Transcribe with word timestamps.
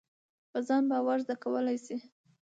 په 0.51 0.59
ځان 0.67 0.83
باور 0.91 1.17
زده 1.25 1.35
کېدلای 1.41 1.77
شي. 1.85 1.97